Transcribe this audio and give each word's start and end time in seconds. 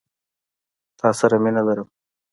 تا 0.99 1.07
سره 1.19 1.37
مينه 1.43 1.61
لرم. 1.67 1.87